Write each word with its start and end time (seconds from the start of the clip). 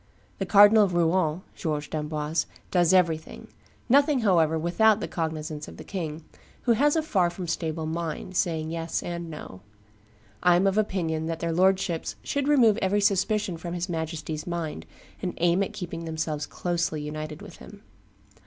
The 0.39 0.47
Cardinal 0.47 0.85
of 0.85 0.95
Rouen 0.95 1.43
[George 1.53 1.91
d'Amboise] 1.91 2.47
does 2.71 2.91
everything; 2.91 3.49
nothing, 3.87 4.21
however, 4.21 4.57
with 4.57 4.81
out 4.81 4.99
the 4.99 5.07
cognizance 5.07 5.67
of 5.67 5.77
the 5.77 5.83
king, 5.83 6.23
who 6.63 6.71
has 6.71 6.95
a 6.95 7.03
far 7.03 7.29
from 7.29 7.47
stable 7.47 7.85
mind, 7.85 8.35
saying 8.35 8.71
yes 8.71 9.03
and 9.03 9.29
no.... 9.29 9.61
I 10.41 10.55
am 10.55 10.65
of 10.65 10.79
opinion 10.79 11.27
that 11.27 11.39
their 11.39 11.53
lordships 11.53 12.15
should 12.23 12.47
remove 12.47 12.77
every 12.77 12.99
suspicion 12.99 13.57
from 13.57 13.75
his 13.75 13.89
Majesty's 13.89 14.47
mind, 14.47 14.87
and 15.21 15.35
aim 15.37 15.61
at 15.61 15.71
keeping 15.71 16.05
themselves 16.05 16.47
closely 16.47 16.99
united 17.03 17.43
with 17.43 17.57
him." 17.57 17.83